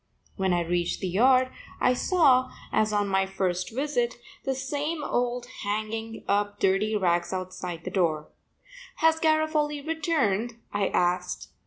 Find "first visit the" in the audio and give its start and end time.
3.27-4.55